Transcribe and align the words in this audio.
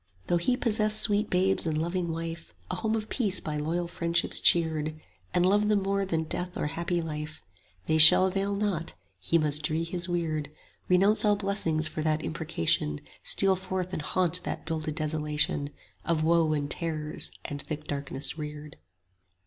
Though 0.25 0.37
he 0.37 0.57
possess 0.57 0.99
sweet 0.99 1.29
babes 1.29 1.67
and 1.67 1.79
loving 1.79 2.09
wife, 2.11 2.55
A 2.71 2.75
home 2.77 2.95
of 2.95 3.07
peace 3.07 3.39
by 3.39 3.57
loyal 3.57 3.87
friendships 3.87 4.39
cheered, 4.39 4.99
And 5.31 5.45
love 5.45 5.67
them 5.67 5.83
more 5.83 6.07
than 6.07 6.23
death 6.23 6.57
or 6.57 6.65
happy 6.73 7.03
life, 7.03 7.39
They 7.85 7.99
shall 7.99 8.25
avail 8.25 8.55
not; 8.55 8.95
he 9.19 9.37
must 9.37 9.61
dree 9.61 9.83
his 9.83 10.09
weird; 10.09 10.45
25 10.87 10.89
Renounce 10.89 11.23
all 11.23 11.35
blessings 11.35 11.87
for 11.87 12.01
that 12.01 12.23
imprecation, 12.23 13.01
Steal 13.21 13.55
forth 13.55 13.93
and 13.93 14.01
haunt 14.01 14.41
that 14.41 14.65
builded 14.65 14.95
desolation, 14.95 15.69
Of 16.03 16.23
woe 16.23 16.51
and 16.53 16.67
terrors 16.71 17.29
and 17.45 17.61
thick 17.61 17.85
darkness 17.85 18.39
reared. 18.39 18.77